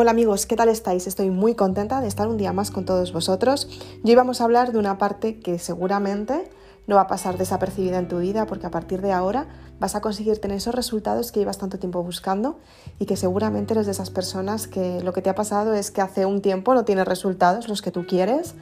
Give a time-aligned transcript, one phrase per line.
[0.00, 1.08] Hola amigos, ¿qué tal estáis?
[1.08, 3.68] Estoy muy contenta de estar un día más con todos vosotros.
[4.04, 6.48] Hoy vamos a hablar de una parte que seguramente
[6.86, 9.48] no va a pasar desapercibida en tu vida porque a partir de ahora
[9.80, 12.60] vas a conseguir tener esos resultados que llevas tanto tiempo buscando
[13.00, 16.00] y que seguramente eres de esas personas que lo que te ha pasado es que
[16.00, 18.54] hace un tiempo no tienes resultados los que tú quieres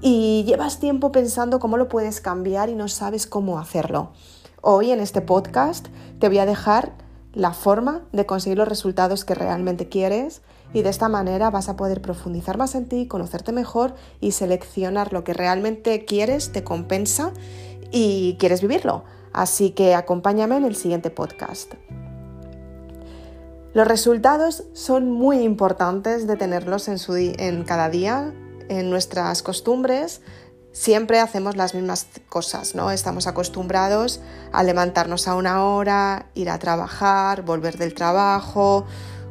[0.00, 4.10] y llevas tiempo pensando cómo lo puedes cambiar y no sabes cómo hacerlo.
[4.62, 5.86] Hoy en este podcast
[6.18, 6.90] te voy a dejar
[7.34, 11.76] la forma de conseguir los resultados que realmente quieres y de esta manera vas a
[11.76, 17.32] poder profundizar más en ti, conocerte mejor y seleccionar lo que realmente quieres, te compensa
[17.90, 19.04] y quieres vivirlo.
[19.32, 21.74] Así que acompáñame en el siguiente podcast.
[23.74, 28.34] Los resultados son muy importantes de tenerlos en, su en cada día,
[28.68, 30.20] en nuestras costumbres,
[30.72, 32.90] siempre hacemos las mismas cosas, ¿no?
[32.90, 34.20] Estamos acostumbrados
[34.52, 38.86] a levantarnos a una hora, ir a trabajar, volver del trabajo,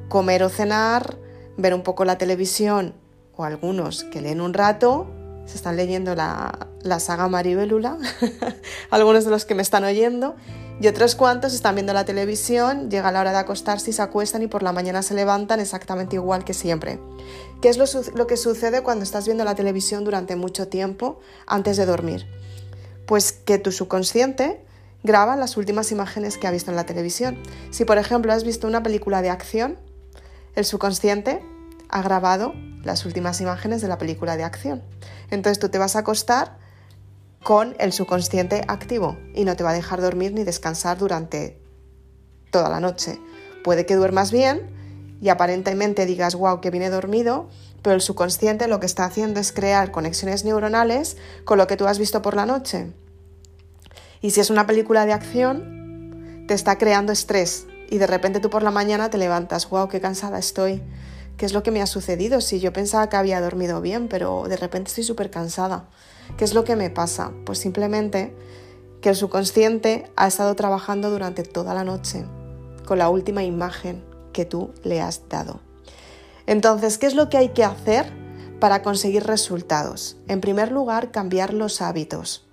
[0.08, 1.18] comer o cenar,
[1.58, 2.94] ver un poco la televisión
[3.36, 5.08] o algunos que leen un rato,
[5.46, 7.98] se están leyendo la, la saga Maribelula,
[8.90, 10.36] algunos de los que me están oyendo,
[10.82, 14.42] y otros cuantos están viendo la televisión, llega la hora de acostarse y se acuestan
[14.42, 17.00] y por la mañana se levantan exactamente igual que siempre.
[17.62, 21.86] ¿Qué es lo, que sucede cuando estás viendo la televisión durante mucho tiempo antes de
[21.86, 22.26] dormir?
[23.06, 24.66] Pues que tu subconsciente
[25.04, 27.38] graba las últimas imágenes que ha visto en la televisión.
[27.70, 29.78] Si por ejemplo has visto una película de acción,
[30.56, 31.42] el subconsciente
[31.90, 34.82] ha grabado las últimas imágenes de la película de acción.
[35.30, 36.58] Entonces tú te vas a acostar
[37.44, 41.60] con el subconsciente activo y no te va a dejar dormir ni descansar durante
[42.52, 43.20] toda la noche.
[43.64, 44.70] Puede que duermas bien
[45.22, 47.50] y aparentemente digas, wow, que viene dormido,
[47.82, 51.88] pero el subconsciente lo que está haciendo es crear conexiones neuronales con lo que tú
[51.88, 52.92] has visto por la noche.
[54.22, 58.50] Y si es una película de acción, te está creando estrés y de repente tú
[58.50, 60.82] por la mañana te levantas, wow, qué cansada estoy.
[61.36, 62.40] ¿Qué es lo que me ha sucedido?
[62.40, 65.90] Si yo pensaba que había dormido bien, pero de repente estoy súper cansada.
[66.38, 67.34] ¿Qué es lo que me pasa?
[67.46, 68.34] Pues simplemente
[69.02, 72.24] que el subconsciente ha estado trabajando durante toda la noche
[72.86, 75.60] con la última imagen que tú le has dado.
[76.48, 78.06] Entonces, ¿qué es lo que hay que hacer
[78.62, 80.16] para conseguir resultados?
[80.30, 82.48] En primer lugar, cambiar los hábitos.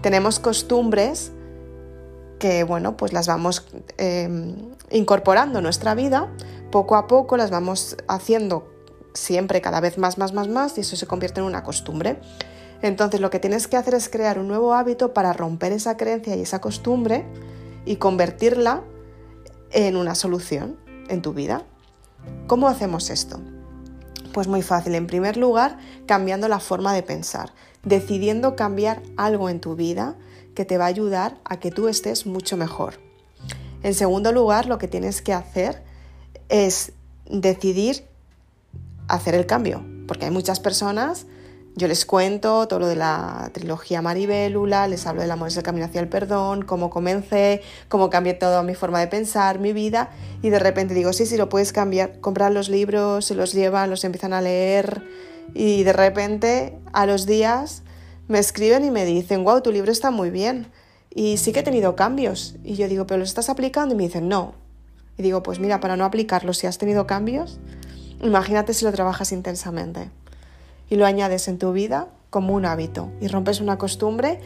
[0.00, 1.32] Tenemos costumbres
[2.40, 3.64] que, bueno, pues las vamos
[3.98, 4.56] em,
[4.90, 6.28] incorporando en nuestra vida,
[6.72, 8.68] poco a poco las vamos haciendo
[9.14, 12.18] siempre cada vez más, más, más, más, y eso se convierte en una costumbre.
[12.82, 16.34] Entonces lo que tienes que hacer es crear un nuevo hábito para romper esa creencia
[16.34, 17.26] y esa costumbre
[17.84, 18.82] y convertirla
[19.70, 20.78] en una solución
[21.08, 21.62] en tu vida.
[22.46, 23.40] ¿Cómo hacemos esto?
[24.32, 24.94] Pues muy fácil.
[24.94, 27.52] En primer lugar, cambiando la forma de pensar,
[27.82, 30.16] decidiendo cambiar algo en tu vida
[30.54, 33.00] que te va a ayudar a que tú estés mucho mejor.
[33.82, 35.82] En segundo lugar, lo que tienes que hacer
[36.48, 36.92] es
[37.26, 38.04] decidir
[39.08, 41.26] hacer el cambio, porque hay muchas personas
[41.76, 45.62] yo les cuento todo lo de la trilogía Maribélula, les hablo del amor es el
[45.62, 50.10] camino hacia el perdón, cómo comencé, cómo cambié toda mi forma de pensar, mi vida,
[50.42, 53.88] y de repente digo, sí, sí, lo puedes cambiar, comprar los libros, se los llevan,
[53.88, 55.02] los empiezan a leer,
[55.54, 57.82] y de repente a los días
[58.30, 60.68] me escriben y me dicen, wow, tu libro está muy bien,
[61.12, 64.04] y sí que he tenido cambios, y yo digo, pero los estás aplicando, y me
[64.04, 64.54] dicen, no,
[65.18, 67.58] y digo, pues mira, para no aplicarlos, si has tenido cambios,
[68.22, 70.10] imagínate si lo trabajas intensamente
[70.88, 74.40] y lo añades en tu vida como un hábito y rompes una costumbre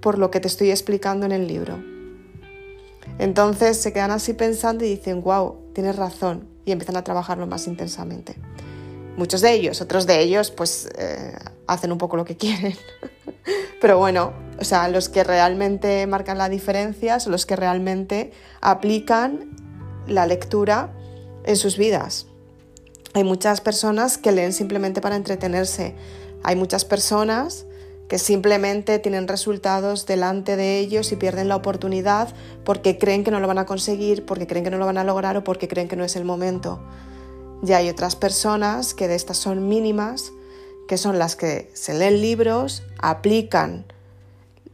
[0.00, 1.78] por lo que te estoy explicando en el libro.
[3.18, 7.66] Entonces se quedan así pensando y dicen, wow, tienes razón, y empiezan a trabajarlo más
[7.66, 8.36] intensamente.
[9.18, 11.36] Muchos de ellos, otros de ellos, pues eh,
[11.66, 12.76] hacen un poco lo que quieren.
[13.80, 18.30] Pero bueno, o sea, los que realmente marcan la diferencia son los que realmente
[18.60, 19.56] aplican
[20.06, 20.92] la lectura
[21.42, 22.28] en sus vidas.
[23.12, 25.96] Hay muchas personas que leen simplemente para entretenerse.
[26.44, 27.66] Hay muchas personas
[28.08, 32.32] que simplemente tienen resultados delante de ellos y pierden la oportunidad
[32.64, 35.02] porque creen que no lo van a conseguir, porque creen que no lo van a
[35.02, 36.80] lograr o porque creen que no es el momento.
[37.62, 40.32] Y hay otras personas que de estas son mínimas,
[40.86, 43.84] que son las que se leen libros, aplican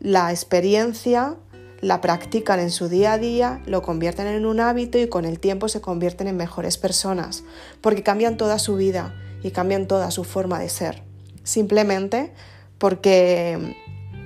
[0.00, 1.36] la experiencia
[1.84, 5.38] la practican en su día a día, lo convierten en un hábito y con el
[5.38, 7.44] tiempo se convierten en mejores personas,
[7.82, 11.02] porque cambian toda su vida y cambian toda su forma de ser.
[11.42, 12.32] Simplemente
[12.78, 13.76] porque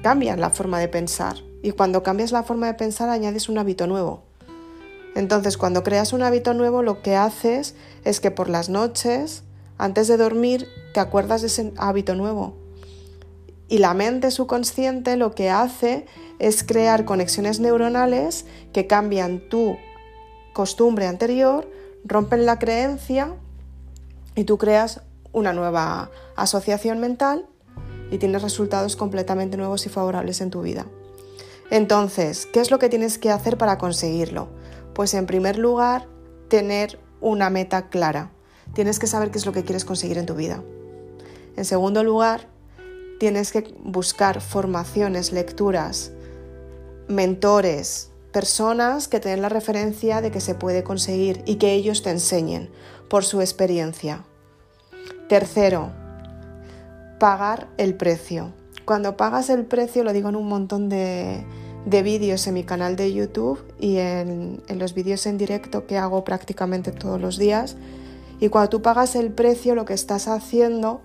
[0.05, 3.88] cambian la forma de pensar y cuando cambias la forma de pensar añades un hábito
[3.88, 4.28] nuevo.
[5.19, 7.75] Entonces, cuando creas un hábito nuevo, lo que haces
[8.05, 9.43] es que por las noches,
[9.76, 12.55] antes de dormir, te acuerdas de ese hábito nuevo.
[13.67, 16.06] Y la mente subconsciente lo que hace
[16.38, 19.76] es crear conexiones neuronales que cambian tu
[20.53, 21.69] costumbre anterior,
[22.05, 23.35] rompen la creencia
[24.37, 25.00] y tú creas
[25.32, 27.44] una nueva asociación mental
[28.12, 30.87] y tienes resultados completamente nuevos y favorables en tu vida.
[31.73, 34.56] Entonces, ¿qué es lo que tienes que hacer para conseguirlo?
[34.99, 36.09] Pues en primer lugar,
[36.49, 38.33] tener una meta clara.
[38.75, 40.61] Tienes que saber qué es lo que quieres conseguir en tu vida.
[41.55, 42.49] En segundo lugar,
[43.21, 46.11] tienes que buscar formaciones, lecturas,
[47.06, 52.11] mentores, personas que tengan la referencia de que se puede conseguir y que ellos te
[52.11, 52.69] enseñen
[53.09, 54.25] por su experiencia.
[55.29, 55.93] Tercero,
[57.21, 58.53] pagar el precio.
[58.85, 61.47] Cuando pagas el precio, lo digo en un montón de,
[61.88, 66.25] vídeos en mi canal de YouTube y en, en los vídeos en directo que hago
[66.25, 67.76] prácticamente todos los días.
[68.40, 71.02] Y cuando tú pagas el precio, lo que estás haciendo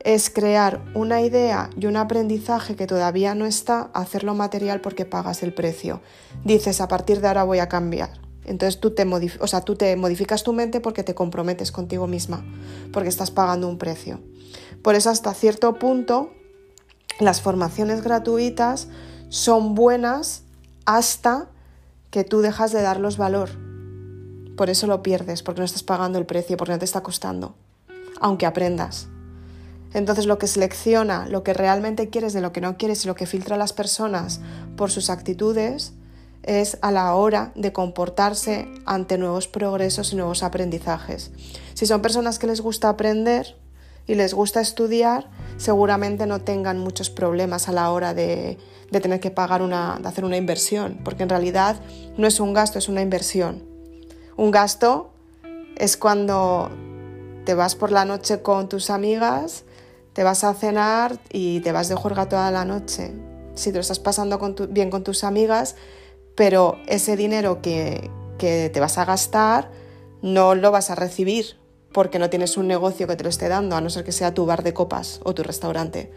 [0.00, 5.42] es crear una idea y un aprendizaje que todavía no está, hacerlo material porque pagas
[5.42, 6.00] el precio.
[6.44, 8.20] Dices, a partir de ahora voy a cambiar.
[8.44, 9.06] Entonces tú te,
[9.40, 12.44] o sea, tú te modificas tu mente porque te comprometes contigo misma,
[12.92, 14.20] porque estás pagando un precio.
[14.82, 16.30] Por eso hasta cierto punto
[17.18, 18.88] las formaciones gratuitas
[19.30, 20.42] son buenas
[20.84, 21.48] hasta
[22.10, 23.50] que tú dejas de darlos valor.
[24.56, 27.54] Por eso lo pierdes, porque no estás pagando el precio, porque no te está costando,
[28.20, 29.08] aunque aprendas.
[29.94, 33.14] Entonces lo que selecciona, lo que realmente quieres de lo que no quieres y lo
[33.14, 34.40] que filtra a las personas
[34.76, 35.94] por sus actitudes
[36.42, 41.30] es a la hora de comportarse ante nuevos progresos y nuevos aprendizajes.
[41.74, 43.56] Si son personas que les gusta aprender
[44.06, 48.58] y les gusta estudiar, seguramente no tengan muchos problemas a la hora de,
[48.90, 51.80] tener que pagar una, de hacer una inversión, porque en realidad
[52.16, 53.62] no es un gasto, es una inversión.
[54.36, 55.10] Un gasto
[55.76, 56.70] es cuando
[57.44, 59.64] te vas por la noche con tus amigas
[60.12, 63.12] te vas a cenar y te vas de juerga toda la noche.
[63.54, 64.38] Si te lo estás pasando
[64.68, 65.76] bien con tus amigas,
[66.34, 69.70] pero ese dinero que te vas a gastar
[70.22, 71.59] no lo vas a recibir
[71.92, 74.34] porque no tienes un negocio que te lo esté dando, a no ser que sea
[74.34, 76.12] tu bar de copas o tu restaurante.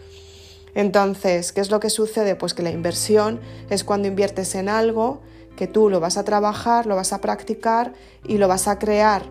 [0.76, 2.36] Entonces, ¿qué es lo que sucede?
[2.36, 3.40] Pues que la inversión
[3.70, 5.22] es cuando inviertes en algo
[5.56, 7.94] que tú lo vas a trabajar, lo vas a practicar
[8.26, 9.24] y lo vas a crear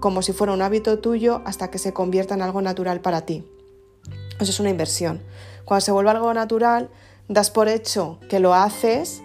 [0.00, 3.48] como si fuera un hábito tuyo hasta que se convierta en algo natural para ti.
[4.38, 5.22] Eso es una inversión.
[5.64, 6.90] Cuando se vuelve algo natural,
[7.28, 9.22] das por hecho que lo haces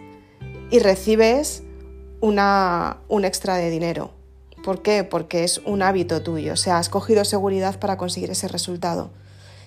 [0.69, 1.63] y recibes
[2.21, 4.11] una, un extra de dinero.
[4.67, 5.05] ¿Por qué?
[5.05, 9.11] Porque es un hábito tuyo, o sea, has cogido seguridad para conseguir ese resultado.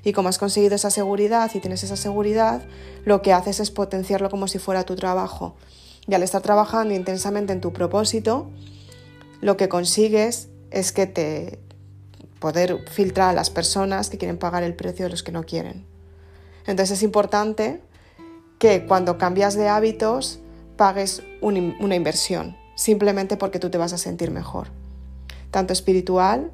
[0.04, 2.60] Y como has conseguido esa seguridad y tienes esa seguridad,
[3.06, 5.56] lo que haces es potenciarlo como si fuera tu trabajo.
[6.06, 8.50] Y al estar trabajando intensamente en tu propósito,
[9.40, 11.58] lo que consigues es que te,
[12.38, 15.86] poder filtrar a las personas que quieren pagar el precio de los que no quieren.
[16.66, 17.80] Entonces es importante
[18.58, 20.40] que cuando cambias de hábitos
[20.76, 24.68] pagues una inversión, simplemente porque tú te vas a sentir mejor,
[25.50, 26.50] tanto espiritual,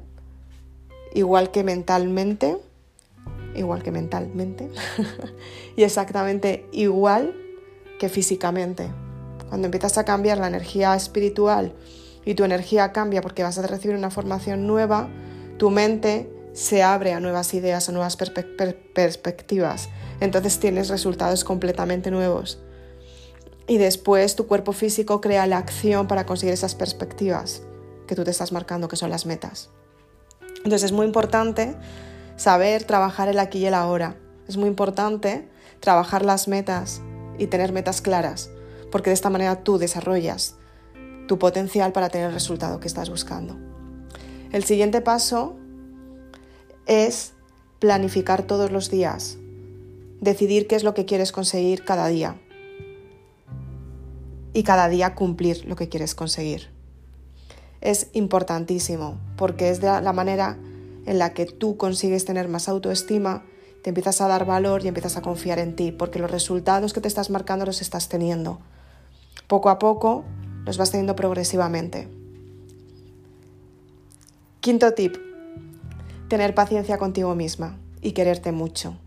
[1.13, 2.57] igual que mentalmente,
[3.55, 4.69] igual que mentalmente,
[5.75, 7.35] y exactamente igual
[7.99, 8.87] que físicamente.
[9.49, 11.73] Cuando empiezas a cambiar la energía espiritual
[12.25, 15.09] y tu energía cambia porque vas a recibir una formación nueva,
[15.57, 19.89] tu mente se abre a nuevas ideas, a nuevas perspectivas.
[20.19, 22.59] Entonces tienes resultados completamente nuevos.
[23.67, 27.61] Y después tu cuerpo físico crea la acción para conseguir esas perspectivas
[28.07, 29.69] que tú te estás marcando, que son las metas.
[30.57, 31.75] Entonces es muy importante
[32.35, 34.15] saber trabajar el aquí y el ahora.
[34.47, 35.47] Es muy importante
[35.79, 37.01] trabajar las metas
[37.37, 38.49] y tener metas claras,
[38.91, 40.55] porque de esta manera tú desarrollas
[41.27, 43.57] tu potencial para tener el resultado que estás buscando.
[44.51, 45.57] El siguiente paso
[46.85, 47.33] es
[47.79, 49.37] planificar todos los días,
[50.21, 52.39] decidir qué es lo que quieres conseguir cada día
[54.53, 56.76] y cada día cumplir lo que quieres conseguir.
[57.81, 60.57] Es importantísimo porque es de la manera
[61.05, 63.43] en la que tú consigues tener más autoestima,
[63.81, 66.99] te empiezas a dar valor y empiezas a confiar en ti, porque los resultados que
[66.99, 68.59] te estás marcando los estás teniendo.
[69.47, 70.25] Poco a poco
[70.65, 72.09] los vas teniendo progresivamente.
[74.59, 75.15] Quinto tip,
[76.27, 78.97] tener paciencia contigo misma y quererte mucho.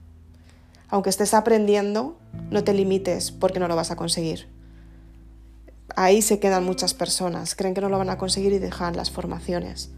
[0.89, 2.17] Aunque estés aprendiendo,
[2.51, 4.49] no te limites porque no lo vas a conseguir.
[5.97, 9.11] Ahí se quedan muchas personas, creen que no lo van a conseguir y dejan las
[9.11, 9.91] formaciones.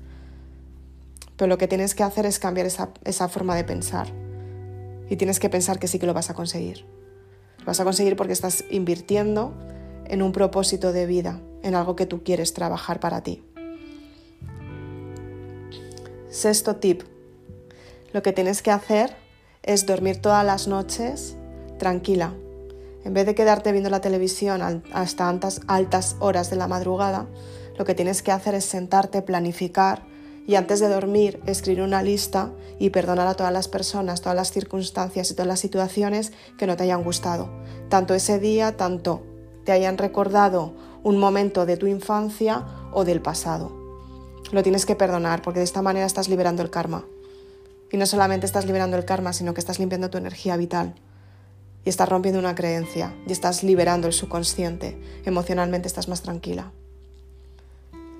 [1.36, 4.08] Pero lo que tienes que hacer es cambiar esa, forma de pensar.
[5.08, 6.84] Y tienes que pensar que sí que lo vas a conseguir.
[7.58, 9.54] Lo vas a conseguir porque estás invirtiendo
[10.06, 13.42] en un propósito de vida, en algo que tú quieres trabajar para ti.
[16.30, 17.02] Sexto tip.
[18.12, 19.16] Lo que tienes que hacer
[19.62, 21.36] es dormir todas las noches
[21.78, 22.34] tranquila.
[23.04, 27.26] En vez de quedarte viendo la televisión hasta altas, altas horas de la madrugada,
[27.76, 30.04] lo que tienes que hacer es sentarte, planificar
[30.46, 34.52] y antes de dormir escribir una lista y perdonar a todas las personas, todas las
[34.52, 37.48] circunstancias y todas las situaciones que no te hayan gustado.
[37.88, 39.22] Tanto ese día, tanto
[39.64, 43.72] te hayan recordado un momento de tu infancia o del pasado.
[44.50, 47.04] Lo tienes que perdonar porque de esta manera estás liberando el karma.
[47.90, 50.94] Y no solamente estás liberando el karma, sino que estás limpiando tu energía vital.
[51.84, 55.00] Y estás rompiendo una creencia y estás liberando el subconsciente.
[55.24, 56.72] Emocionalmente estás más tranquila.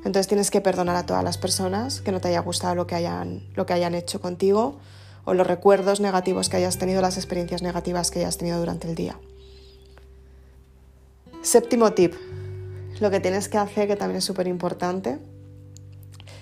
[0.05, 2.97] Entonces tienes que perdonar a todas las personas que no te haya gustado lo que
[2.97, 4.79] hayan, lo que hayan hecho contigo
[5.25, 8.97] o los recuerdos negativos que hayas tenido, las experiencias negativas que hayas tenido durante el
[8.97, 9.19] día.
[11.43, 12.15] Séptimo tip.
[13.01, 15.19] Lo que tienes que hacer, que también es súper importante,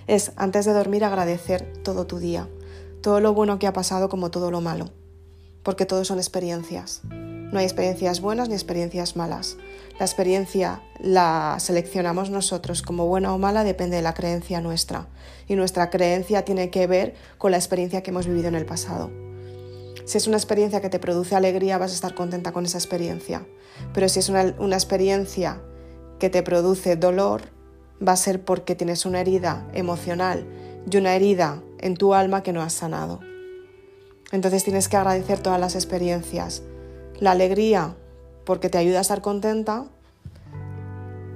[0.06, 2.48] es antes de dormir agradecer todo tu día,
[3.02, 4.90] todo lo bueno que ha pasado como todo lo malo,
[5.62, 7.02] porque todo son experiencias.
[7.04, 9.56] No hay experiencias buenas ni experiencias malas.
[9.98, 15.08] La experiencia la seleccionamos nosotros como buena o mala depende de la creencia nuestra.
[15.48, 19.10] Y nuestra creencia tiene que ver con la experiencia que hemos vivido en el pasado.
[20.04, 23.46] Si es una experiencia que te produce alegría, vas a estar contenta con esa experiencia.
[23.92, 25.60] Pero si es una, una experiencia
[26.18, 27.42] que te produce dolor,
[28.06, 30.46] va a ser porque tienes una herida emocional
[30.90, 33.20] y una herida en tu alma que no has sanado.
[34.32, 36.62] Entonces tienes que agradecer todas las experiencias,
[37.18, 37.96] la alegría
[38.44, 39.86] porque te ayuda a estar contenta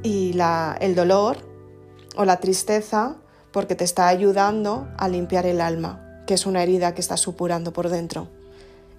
[0.03, 0.39] y
[0.81, 1.39] el dolor
[2.17, 3.17] o la tristeza
[3.53, 7.73] porque te está ayudando a limpiar el alma, que es una herida que estás supurando
[7.73, 8.29] por dentro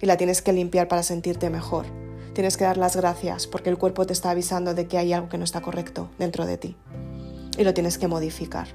[0.00, 1.86] y la tienes que limpiar para sentirte mejor.
[2.34, 5.28] Tienes que dar las gracias porque el cuerpo te está avisando de que hay algo
[5.28, 6.76] que no está correcto dentro de ti
[7.56, 8.68] y lo tienes que modificar.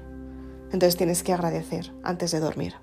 [0.72, 2.74] Entonces tienes que agradecer antes de dormir.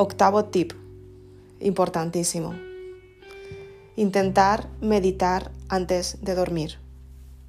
[0.00, 0.74] Octavo tip,
[1.58, 2.54] importantísimo.
[3.96, 6.78] Intentar meditar antes de dormir,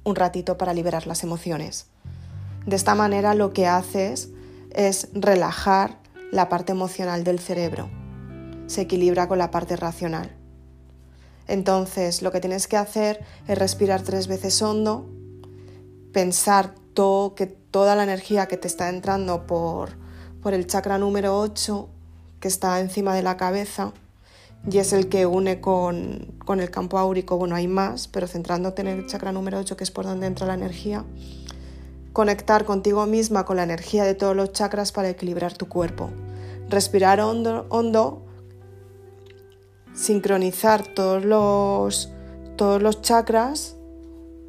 [0.02, 1.86] un ratito para liberar las emociones.
[2.66, 4.30] De esta manera lo que haces
[4.72, 6.00] es relajar
[6.32, 7.88] la parte emocional del cerebro.
[8.66, 10.34] Se equilibra con la parte racional.
[11.46, 15.08] Entonces lo que tienes que hacer es respirar tres veces hondo,
[16.12, 16.74] pensar
[17.36, 19.90] que toda la energía que te está entrando por,
[20.42, 21.88] por el chakra número 8,
[22.40, 23.92] que está encima de la cabeza,
[24.68, 27.38] y es el que une con, el campo áurico.
[27.38, 30.46] Bueno, hay más, pero centrándote en el chakra número 8, que es por donde entra
[30.46, 31.04] la energía,
[32.12, 36.10] conectar contigo misma con la energía de todos los chakras para equilibrar tu cuerpo.
[36.68, 38.26] Respirar hondo, hondo
[39.94, 42.10] sincronizar todos los,
[42.56, 43.76] todos los chakras,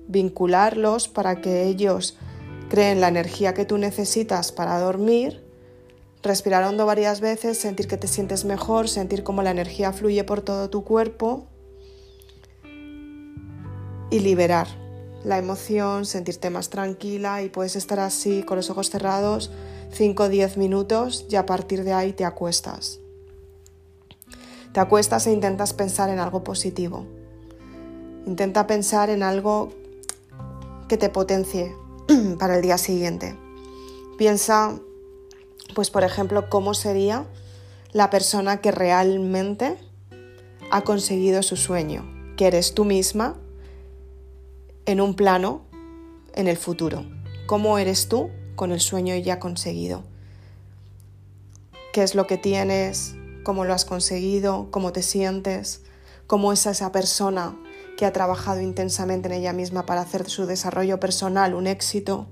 [0.08, 2.18] vincularlos para que ellos
[2.70, 5.41] creen la energía que tú necesitas para dormir
[6.24, 10.42] Respirar hondo varias veces, sentir que te sientes mejor, sentir cómo la energía fluye por
[10.42, 11.48] todo tu cuerpo
[14.12, 14.68] y liberar
[15.24, 19.52] la emoción, sentirte más tranquila y puedes estar así con los ojos cerrados
[19.92, 23.00] 5 o 10 minutos y a partir de ahí te acuestas.
[24.74, 27.06] Te acuestas e intentas pensar en algo positivo.
[28.26, 29.70] Intenta pensar en algo
[30.88, 31.76] que te potencie
[32.40, 33.36] para el día siguiente.
[34.18, 34.80] Piensa
[35.74, 37.26] pues por ejemplo, cómo sería
[37.92, 39.78] la persona que realmente
[40.72, 42.06] ha conseguido su sueño,
[42.38, 43.36] que eres tú misma
[44.86, 45.62] en un plano
[46.34, 47.06] en el futuro.
[47.46, 50.04] ¿Cómo eres tú con el sueño ya conseguido?
[51.94, 53.16] ¿Qué es lo que tienes?
[53.44, 54.70] ¿Cómo lo has conseguido?
[54.72, 55.82] ¿Cómo te sientes?
[56.28, 57.58] ¿Cómo es esa persona
[57.98, 62.28] que ha trabajado intensamente en ella misma para hacer su desarrollo personal un éxito?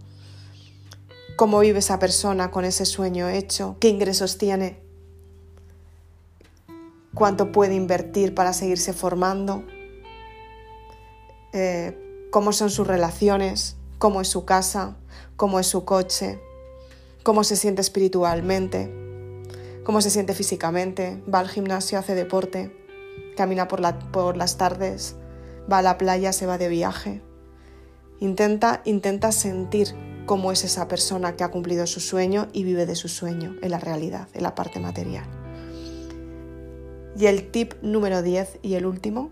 [1.39, 4.77] Cómo vive esa persona con ese sueño hecho, qué ingresos tiene,
[7.13, 9.63] cuánto puede invertir para seguirse formando,
[11.53, 14.97] eh, cómo son sus relaciones, cómo es su casa,
[15.37, 16.41] cómo es su coche,
[17.23, 18.93] cómo se siente espiritualmente,
[19.85, 22.75] cómo se siente físicamente, va al gimnasio, hace deporte,
[23.37, 23.79] camina por,
[24.11, 25.15] por las tardes,
[25.71, 27.21] va a la playa, se va de viaje.
[28.19, 29.95] Intenta, intenta sentir
[30.29, 33.71] cómo es esa persona que ha cumplido su sueño y vive de su sueño en
[33.71, 35.25] la realidad, en la parte material.
[37.17, 39.31] Y el tip número 10 y el último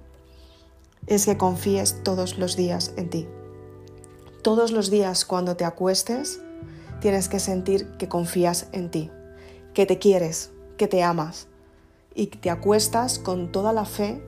[1.05, 3.27] es que confíes todos los días en ti.
[4.41, 6.41] Todos los días cuando te acuestes
[6.99, 9.11] tienes que sentir que confías en ti,
[9.75, 11.45] que te quieres, que te amas
[12.15, 14.19] y te acuestas con toda la fe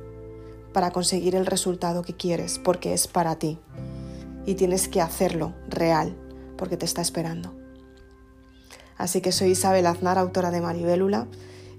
[0.72, 3.58] para conseguir el resultado que quieres, porque es para ti.
[4.46, 6.16] Y tienes que hacerlo real,
[6.60, 7.56] porque te está esperando.
[8.98, 11.28] Así que soy Isabel Aznar, autora de Maribélula,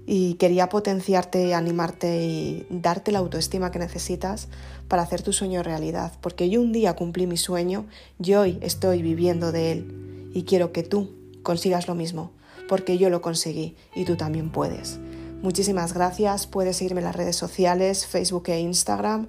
[0.07, 4.47] y quería potenciarte, animarte y darte la autoestima que necesitas
[4.87, 7.85] para hacer tu sueño realidad, porque yo un día cumplí mi sueño
[8.21, 11.11] y hoy estoy viviendo de él y quiero que tú
[11.43, 12.31] consigas lo mismo,
[12.67, 14.99] porque yo lo conseguí y tú también puedes.
[15.43, 19.27] Muchísimas gracias, puedes seguirme en las redes sociales, Facebook e Instagram.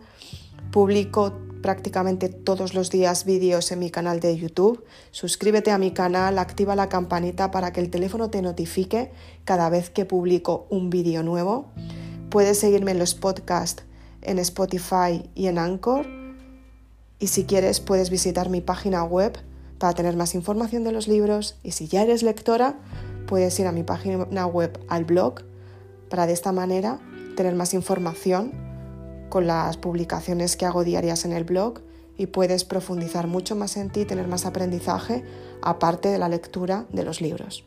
[0.71, 4.85] Publico prácticamente todos los días vídeos en mi canal de YouTube.
[5.13, 9.13] Suscríbete a mi canal, activa la campanita para que el teléfono te notifique
[9.45, 11.67] cada vez que publico un vídeo nuevo.
[12.29, 13.85] Puedes seguirme en los podcasts
[14.23, 16.07] en Spotify y en Anchor.
[17.19, 19.39] Y si quieres puedes visitar mi página web
[19.79, 21.57] para tener más información de los libros.
[21.63, 22.79] Y si ya eres lectora,
[23.27, 25.43] puedes ir a mi página web al blog
[26.09, 26.99] para de esta manera
[27.37, 28.72] tener más información
[29.33, 31.81] con las publicaciones que hago diarias en el blog
[32.19, 35.25] y puedes profundizar mucho más en ti, tener más aprendizaje
[35.63, 37.65] aparte de la lectura de los libros.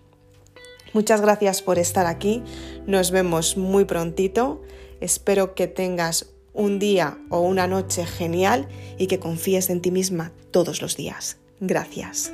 [0.93, 2.43] Muchas gracias por estar aquí,
[2.85, 4.61] nos vemos muy prontito,
[5.01, 8.67] espero que tengas un día o una noche genial
[8.99, 11.37] y que confíes en ti misma todos los días.
[11.59, 12.31] Gracias.